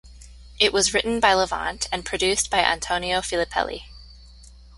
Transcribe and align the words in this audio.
It 0.59 0.73
was 0.73 0.95
written 0.95 1.19
by 1.19 1.33
Levante 1.33 1.87
and 1.91 2.03
produced 2.03 2.49
by 2.49 2.63
Antonio 2.65 3.19
Filippelli. 3.21 3.83